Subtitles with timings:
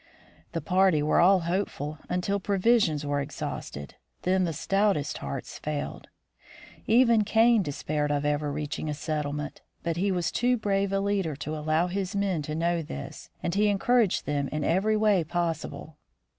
[0.53, 3.91] The party were all hopeful until provisions were ex hausted;
[4.23, 6.07] then the stoutest hearts failed.
[6.87, 10.99] Even Kane de spaired of ever reaching a settlement, but he was too brave a
[11.01, 15.23] leader to allow his men to know this, and he encouraged them in every way
[15.23, 15.97] possible.